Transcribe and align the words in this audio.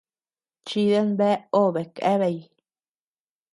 Chidan 0.67 1.09
bea 1.19 1.37
obe 1.61 1.81
keabeay. 1.95 2.37